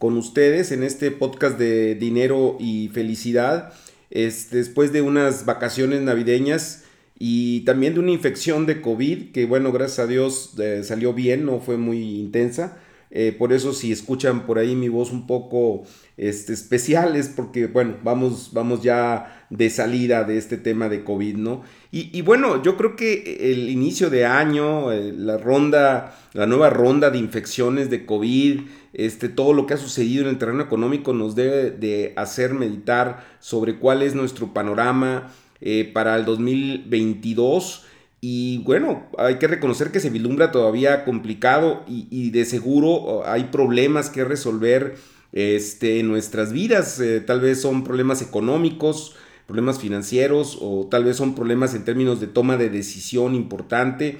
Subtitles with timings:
[0.00, 3.74] con ustedes en este podcast de dinero y felicidad
[4.10, 6.84] después de unas vacaciones navideñas
[7.18, 11.44] y también de una infección de COVID que bueno, gracias a Dios eh, salió bien,
[11.44, 12.78] no fue muy intensa.
[13.12, 15.82] Eh, por eso si escuchan por ahí mi voz un poco
[16.16, 21.36] este, especial es porque, bueno, vamos, vamos ya de salida de este tema de COVID,
[21.36, 21.62] ¿no?
[21.90, 27.10] Y, bueno, yo creo que el inicio de año, eh, la ronda, la nueva ronda
[27.10, 28.60] de infecciones de COVID,
[28.92, 33.24] este, todo lo que ha sucedido en el terreno económico nos debe de hacer meditar
[33.40, 37.86] sobre cuál es nuestro panorama eh, para el 2022
[38.20, 43.44] y bueno, hay que reconocer que se vislumbra todavía complicado y, de seguro oh, hay
[43.44, 44.96] problemas que resolver
[45.32, 47.00] este, en nuestras vidas.
[47.00, 52.20] Eh, tal vez son problemas económicos, problemas financieros o tal vez son problemas en términos
[52.20, 54.18] de toma de decisión importante.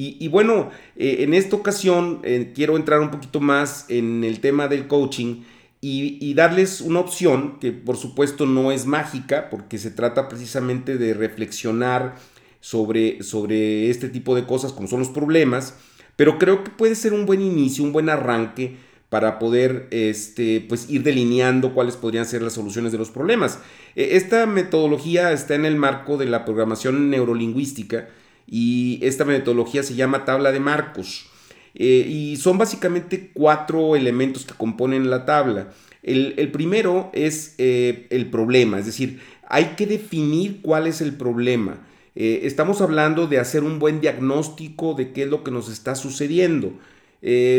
[0.00, 4.68] Y, bueno, eh, en esta ocasión eh, quiero entrar un poquito más en el tema
[4.68, 5.42] del coaching
[5.80, 10.98] y, y, darles una opción que por supuesto no es mágica porque se trata precisamente
[10.98, 12.14] de reflexionar
[12.60, 15.74] sobre, sobre este tipo de cosas como son los problemas,
[16.14, 18.76] pero creo que puede ser un buen inicio, un buen arranque
[19.08, 23.58] para poder este, pues, ir delineando cuáles podrían ser las soluciones de los problemas.
[23.96, 28.06] E, esta metodología está en el marco de la programación neurolingüística
[28.50, 31.26] y esta metodología se llama tabla de marcos.
[31.74, 35.72] Eh, y son básicamente cuatro elementos que componen la tabla.
[36.02, 41.86] El, primero es eh, el problema, es decir, hay que definir cuál es el problema.
[42.14, 45.94] Eh, estamos hablando de hacer un buen diagnóstico de qué es lo que nos está
[45.94, 46.72] sucediendo.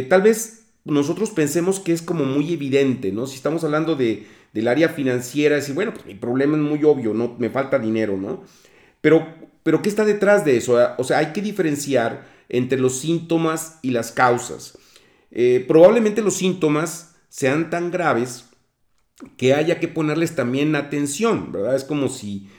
[0.09, 3.28] Tal vez nosotros pensemos que es como muy evidente, ¿no?
[3.28, 7.13] Si estamos hablando de, del área financiera, decir, bueno, pues mi problema es muy obvio,
[7.13, 7.36] ¿no?
[7.38, 8.44] Me falta dinero, ¿no?
[9.02, 9.28] Pero,
[9.64, 10.78] pero ¿qué está detrás de eso?
[10.97, 14.78] O sea, hay que diferenciar entre los síntomas y las causas.
[15.31, 18.46] Eh, probablemente los síntomas sean tan graves
[19.38, 21.75] que haya que ponerles también atención, ¿verdad?
[21.75, 22.50] Es como si,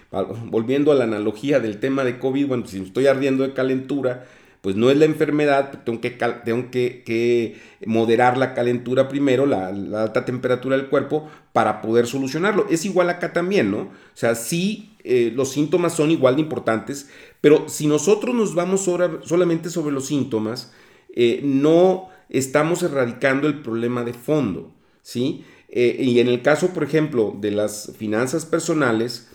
[0.46, 4.26] volviendo a la analogía del tema de COVID, bueno, si estoy ardiendo de calentura,
[4.60, 6.10] pues no es la enfermedad, tengo que,
[6.44, 12.66] tengo que, moderar la calentura primero, la, alta temperatura del cuerpo, para poder solucionarlo.
[12.68, 13.78] Es igual acá también, ¿no?
[13.78, 17.08] O sea, sí, eh, los síntomas son igual de importantes,
[17.40, 18.82] pero si nosotros nos vamos
[19.24, 20.72] solamente sobre los síntomas,
[21.14, 24.72] eh, no estamos erradicando el problema de fondo,
[25.02, 25.44] ¿sí?
[25.68, 29.28] Eh, y en el caso, por ejemplo, de las finanzas personales,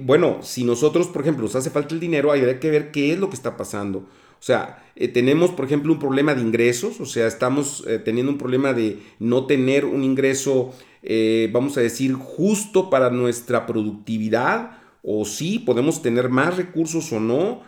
[0.00, 3.18] bueno, si nosotros, por ejemplo, nos hace falta el dinero, hay que ver qué es
[3.20, 4.08] lo que está pasando.
[4.46, 8.38] O sea, eh, tenemos, por ejemplo, un problema de ingresos, o sea, estamos teniendo un
[8.38, 10.72] problema de no tener un ingreso,
[11.50, 17.62] vamos a decir, justo para nuestra productividad, o sí, podemos tener más recursos o no.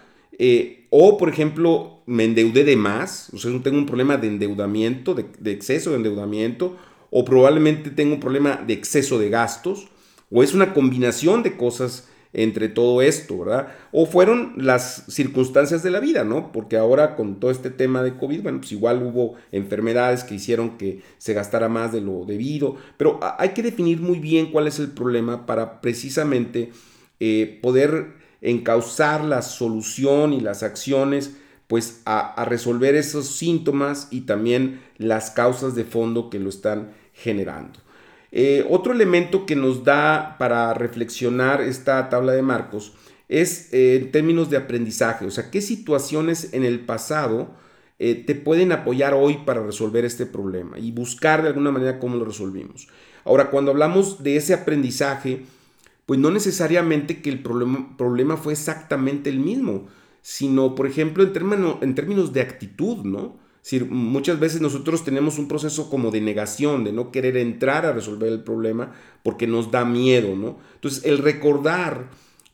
[0.90, 5.50] o, por ejemplo, me endeudé de más, o sea, tengo un problema de endeudamiento, de
[5.50, 6.76] exceso de endeudamiento,
[7.10, 9.88] o probablemente tengo un problema de exceso de gastos,
[10.30, 13.68] o es una combinación de cosas entre todo esto, ¿verdad?
[13.90, 16.52] O fueron las circunstancias de la vida, ¿no?
[16.52, 20.78] Porque ahora con todo este tema de COVID, bueno, pues igual hubo enfermedades que hicieron
[20.78, 24.78] que se gastara más de lo debido, pero hay que definir muy bien cuál es
[24.78, 26.70] el problema para precisamente
[27.18, 31.32] eh, poder encauzar la solución y las acciones
[31.66, 37.80] pues a, resolver esos síntomas y también las causas de fondo que lo están generando.
[38.30, 42.92] Eh, otro elemento que nos da para reflexionar esta tabla de marcos
[43.28, 47.54] es eh, en términos de aprendizaje, o sea, qué situaciones en el pasado
[47.98, 52.16] eh, te pueden apoyar hoy para resolver este problema y buscar de alguna manera cómo
[52.16, 52.88] lo resolvimos.
[53.24, 55.42] Ahora, cuando hablamos de ese aprendizaje,
[56.06, 59.88] pues no necesariamente que el problema, problema fue exactamente el mismo,
[60.22, 61.32] sino, por ejemplo, en,
[61.82, 63.36] en términos de actitud, ¿no?
[63.62, 67.92] Si muchas veces nosotros tenemos un proceso como de negación, de no querer entrar a
[67.92, 70.58] resolver el problema porque nos da miedo, ¿no?
[70.74, 72.10] Entonces, el recordar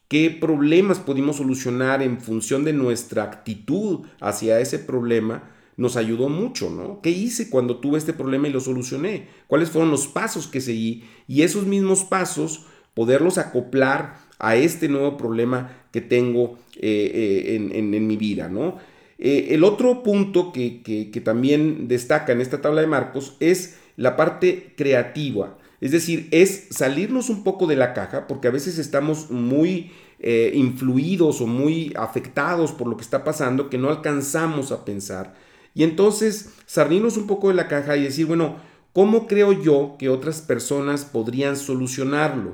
[0.09, 6.71] qué problemas pudimos solucionar en función de nuestra actitud hacia ese problema, nos ayudó mucho,
[6.71, 7.01] ¿no?
[7.01, 9.29] ¿Qué hice cuando tuve este problema y lo solucioné?
[9.47, 11.05] ¿Cuáles fueron los pasos que seguí?
[11.27, 18.07] Y esos mismos pasos, poderlos acoplar a este nuevo problema que tengo eh, eh, en,
[18.07, 18.79] mi vida, ¿no?
[19.19, 24.75] Eh, el otro punto que, también destaca en esta tabla de marcos es la parte
[24.77, 25.57] creativa.
[25.81, 30.53] Es decir, es salirnos un poco de la caja porque a veces estamos muy eh,
[30.55, 35.35] influidos o muy afectados por lo que está pasando que no alcanzamos a pensar.
[35.75, 38.57] Y entonces salirnos un poco de la caja y decir, bueno,
[38.93, 42.53] ¿cómo creo yo que otras personas podrían solucionarlo?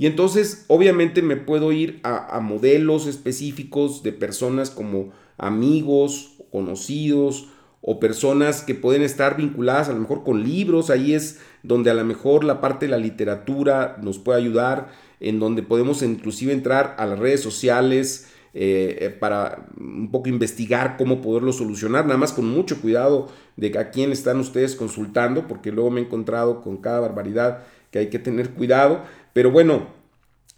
[0.00, 7.48] Y entonces, obviamente, me puedo ir a modelos específicos de personas como amigos, conocidos
[7.80, 11.94] o personas que pueden estar vinculadas a lo mejor con libros, ahí es donde a
[11.94, 14.88] lo mejor la parte de la literatura nos puede ayudar,
[15.20, 20.96] en donde podemos inclusive entrar a las redes sociales eh, eh, para un poco investigar
[20.96, 25.70] cómo poderlo solucionar, nada más con mucho cuidado de a quién están ustedes consultando, porque
[25.70, 29.02] luego me he encontrado con cada barbaridad que hay que tener cuidado,
[29.32, 29.97] pero bueno,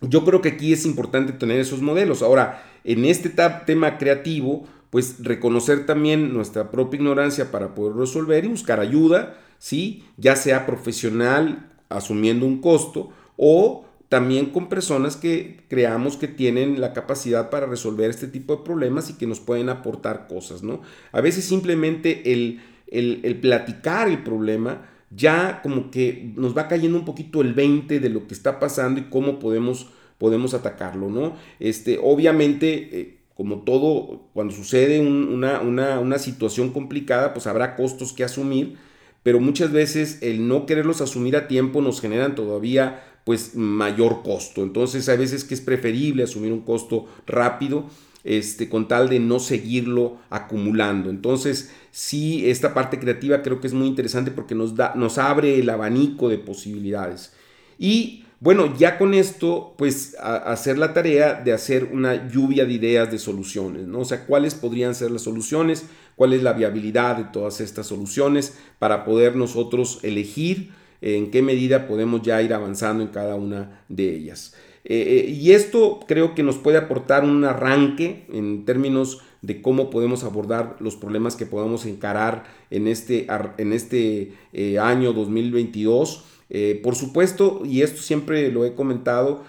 [0.00, 2.23] yo creo que aquí es importante tener esos modelos.
[2.23, 3.31] Ahora, en este
[3.67, 10.05] tema creativo, pues reconocer también nuestra propia ignorancia para poder resolver y buscar ayuda, ¿sí?
[10.17, 16.93] Ya sea profesional, asumiendo un costo, o también con personas que creamos que tienen la
[16.93, 20.82] capacidad para resolver este tipo de problemas y que nos pueden aportar cosas, ¿no?
[21.12, 27.04] A veces simplemente el, el, platicar el problema ya como que nos va cayendo un
[27.04, 31.36] poquito el 20 de lo que está pasando y cómo podemos, podemos atacarlo, ¿no?
[31.58, 33.00] Este, obviamente...
[33.00, 38.76] Eh, como todo, cuando sucede una, una, situación complicada, pues habrá costos que asumir,
[39.22, 44.62] pero muchas veces el no quererlos asumir a tiempo nos generan todavía pues mayor costo.
[44.62, 47.86] Entonces hay veces que es preferible asumir un costo rápido
[48.25, 51.11] este, con tal de no seguirlo acumulando.
[51.11, 55.58] Entonces, sí, esta parte creativa creo que es muy interesante porque nos, da, nos abre
[55.58, 57.32] el abanico de posibilidades.
[57.78, 63.11] Y bueno, ya con esto, pues hacer la tarea de hacer una lluvia de ideas
[63.11, 64.00] de soluciones, ¿no?
[64.00, 65.84] O sea, cuáles podrían ser las soluciones,
[66.17, 70.70] cuál es la viabilidad de todas estas soluciones para poder nosotros elegir
[71.02, 74.55] en qué medida podemos ya ir avanzando en cada una de ellas.
[74.85, 79.91] Eh, eh, y esto creo que nos puede aportar un arranque en términos de cómo
[79.91, 83.27] podemos abordar los problemas que podamos encarar en este,
[83.59, 89.44] en este eh, año 2022 eh, por supuesto, y esto siempre lo he comentado,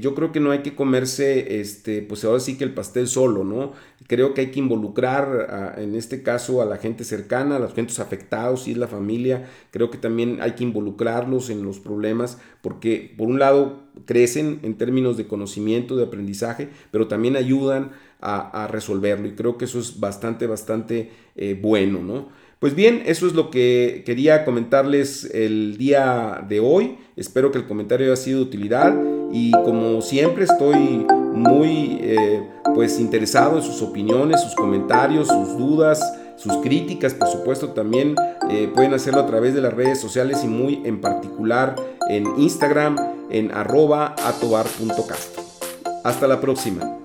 [0.00, 3.44] yo creo que no hay que comerse, este, pues ahora sí que el pastel solo,
[3.44, 3.72] ¿no?
[4.06, 7.98] Creo que hay que involucrar, en este caso, a la gente cercana, a los gentes
[7.98, 13.14] afectados, si es la familia, creo que también hay que involucrarlos en los problemas, porque
[13.16, 19.28] por un lado crecen en términos de conocimiento, de aprendizaje, pero también ayudan a, resolverlo,
[19.28, 22.28] y creo que eso es bastante, bastante eh, bueno, ¿no?
[22.58, 26.96] Pues bien, eso es lo que quería comentarles el día de hoy.
[27.14, 28.96] Espero que el comentario haya sido de utilidad
[29.30, 32.42] y como siempre estoy muy eh,
[32.76, 35.98] pues interesado en sus opiniones, sus comentarios, sus dudas,
[36.36, 38.14] sus críticas, por supuesto también
[38.50, 41.74] eh, pueden hacerlo a través de las redes sociales y muy en particular
[42.10, 42.98] en Instagram
[43.30, 45.38] en arroba atobar.cast.
[46.04, 46.98] Hasta la próxima.